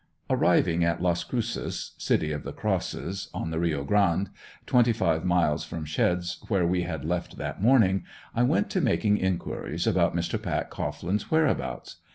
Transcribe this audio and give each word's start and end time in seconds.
Arriving 0.31 0.81
in 0.81 0.97
Las 0.99 1.23
Cruces, 1.23 1.91
(City 1.99 2.31
of 2.31 2.41
the 2.41 2.51
Crosses) 2.51 3.27
on 3.35 3.51
the 3.51 3.59
Rio 3.59 3.83
Grande, 3.83 4.31
twenty 4.65 4.91
five 4.93 5.23
miles 5.23 5.63
from 5.63 5.85
Shedd's 5.85 6.43
where 6.47 6.65
we 6.65 6.81
had 6.81 7.05
left 7.05 7.37
that 7.37 7.61
morning, 7.61 8.03
I 8.33 8.41
went 8.41 8.71
to 8.71 8.81
making 8.81 9.17
inquiries 9.19 9.85
about 9.85 10.15
Mr. 10.15 10.41
Pat 10.41 10.71
Cohglin's 10.71 11.29
whereabouts. 11.29 11.97